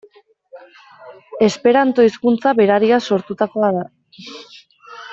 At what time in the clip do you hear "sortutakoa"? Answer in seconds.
3.13-3.73